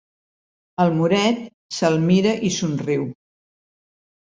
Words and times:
El 0.85 0.93
moret 1.01 1.43
se'l 1.77 1.99
mira 2.07 2.33
i 2.49 2.53
somriu. 2.59 3.07